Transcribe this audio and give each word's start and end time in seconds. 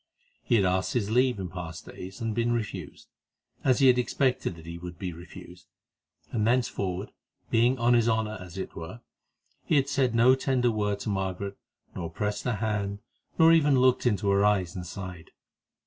He 0.41 0.55
had 0.55 0.65
asked 0.65 0.93
his 0.93 1.11
leave 1.11 1.37
in 1.39 1.47
past 1.47 1.85
days, 1.85 2.21
and 2.21 2.33
been 2.33 2.53
refused, 2.53 3.07
as 3.63 3.77
he 3.77 3.85
had 3.85 3.99
expected 3.99 4.55
that 4.55 4.65
he 4.65 4.79
would 4.79 4.97
be 4.97 5.13
refused, 5.13 5.67
and 6.31 6.47
thenceforward, 6.47 7.11
being 7.51 7.77
on 7.77 7.93
his 7.93 8.09
honour 8.09 8.39
as 8.41 8.57
it 8.57 8.75
were, 8.75 9.01
he 9.63 9.75
had 9.75 9.87
said 9.89 10.15
no 10.15 10.33
tender 10.33 10.71
word 10.71 11.01
to 11.01 11.09
Margaret, 11.09 11.55
nor 11.95 12.09
pressed 12.09 12.45
her 12.45 12.55
hand, 12.55 12.97
nor 13.37 13.53
even 13.53 13.77
looked 13.79 14.07
into 14.07 14.31
her 14.31 14.43
eyes 14.43 14.75
and 14.75 14.87
sighed. 14.87 15.29